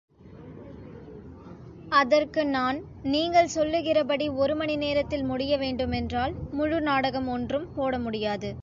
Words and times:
அதற்கு 1.91 2.45
நான், 2.45 2.77
நீங்கள் 3.03 3.47
சொல்லுகிறபடி 3.47 4.29
ஒருமணி 4.29 4.77
நேரத்தில் 4.77 5.23
முடிய 5.23 5.57
வேண்டுமென்றால், 5.57 6.35
முழு 6.51 6.81
நாடகம் 6.81 7.27
ஒன்றும் 7.27 7.69
போட 7.75 7.99
முடியாது. 7.99 8.51